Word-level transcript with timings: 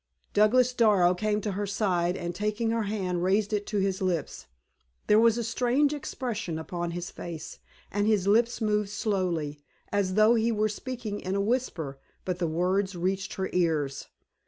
Douglas 0.33 0.73
Darrow 0.73 1.13
came 1.13 1.41
to 1.41 1.51
her 1.51 1.67
side, 1.67 2.17
and 2.17 2.33
taking 2.33 2.71
her 2.71 2.81
hand, 2.89 3.23
raised 3.23 3.53
it 3.53 3.67
to 3.67 3.77
his 3.77 4.01
lips. 4.01 4.47
There 5.05 5.19
was 5.19 5.37
a 5.37 5.43
strange 5.43 5.93
expression 5.93 6.57
upon 6.57 6.89
his 6.89 7.11
face, 7.11 7.59
and 7.91 8.07
his 8.07 8.25
lips 8.27 8.61
moved 8.61 8.89
slowly, 8.89 9.59
as 9.91 10.15
though 10.15 10.33
he 10.33 10.51
were 10.51 10.69
speaking 10.69 11.19
in 11.19 11.35
a 11.35 11.39
whisper; 11.39 11.99
but 12.25 12.39
the 12.39 12.47
words 12.47 12.95
reached 12.95 13.35
her 13.35 13.51
ears. 13.53 14.07